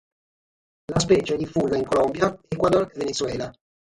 [0.91, 3.53] La specie è diffusa in Colombia, Ecuador e Venezuela.